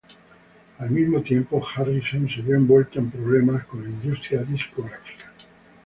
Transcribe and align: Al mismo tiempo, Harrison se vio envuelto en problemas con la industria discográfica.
Al 0.79 0.89
mismo 0.89 1.21
tiempo, 1.21 1.63
Harrison 1.63 2.27
se 2.27 2.41
vio 2.41 2.55
envuelto 2.55 2.97
en 2.97 3.11
problemas 3.11 3.65
con 3.67 3.83
la 3.83 3.89
industria 3.89 4.41
discográfica. 4.41 5.31